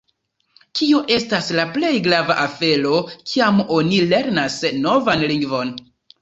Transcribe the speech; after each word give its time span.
Kio 0.77 1.01
estas 1.17 1.49
la 1.59 1.65
plej 1.75 1.91
grava 2.07 2.37
afero 2.45 2.95
kiam 3.33 3.61
oni 3.77 4.01
lernas 4.15 4.57
novan 4.87 5.29
lingvon? 5.35 5.77